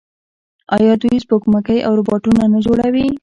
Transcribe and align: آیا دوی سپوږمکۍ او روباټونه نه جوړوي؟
آیا 0.75 0.93
دوی 1.01 1.15
سپوږمکۍ 1.25 1.79
او 1.87 1.91
روباټونه 1.99 2.43
نه 2.53 2.59
جوړوي؟ 2.65 3.07